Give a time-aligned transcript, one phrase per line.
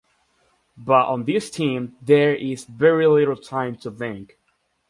[0.77, 4.35] But on this team there is very little time to think.